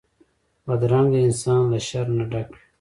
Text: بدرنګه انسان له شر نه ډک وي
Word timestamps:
بدرنګه 0.65 1.19
انسان 1.27 1.61
له 1.71 1.79
شر 1.87 2.07
نه 2.17 2.25
ډک 2.31 2.49
وي 2.55 2.61